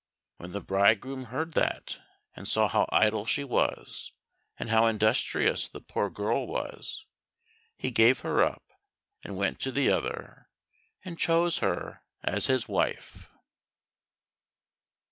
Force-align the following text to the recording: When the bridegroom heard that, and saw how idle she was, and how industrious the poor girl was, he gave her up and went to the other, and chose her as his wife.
When 0.37 0.51
the 0.51 0.61
bridegroom 0.61 1.25
heard 1.25 1.53
that, 1.53 2.01
and 2.35 2.47
saw 2.47 2.67
how 2.67 2.89
idle 2.91 3.27
she 3.27 3.43
was, 3.43 4.13
and 4.57 4.71
how 4.71 4.87
industrious 4.87 5.67
the 5.67 5.79
poor 5.79 6.09
girl 6.09 6.47
was, 6.47 7.05
he 7.77 7.91
gave 7.91 8.21
her 8.21 8.43
up 8.43 8.63
and 9.23 9.37
went 9.37 9.59
to 9.59 9.71
the 9.71 9.91
other, 9.91 10.49
and 11.05 11.19
chose 11.19 11.59
her 11.59 12.01
as 12.23 12.47
his 12.47 12.67
wife. 12.67 13.29